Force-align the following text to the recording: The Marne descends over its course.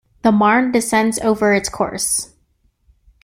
The 0.23 0.31
Marne 0.31 0.71
descends 0.71 1.19
over 1.19 1.53
its 1.53 1.69
course. 1.69 2.33